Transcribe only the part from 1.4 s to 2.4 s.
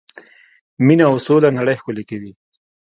نړۍ ښکلې کوي.